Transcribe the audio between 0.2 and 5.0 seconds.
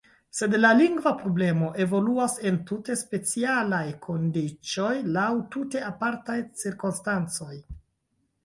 Sed la lingva problemo evoluas en tute specialaj kondiĉoj,